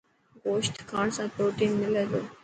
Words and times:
گوشت 0.45 0.73
کاڻ 0.91 1.05
سان 1.15 1.27
پروٽين 1.35 1.71
ملي 1.81 2.03
ٿو. 2.11 2.21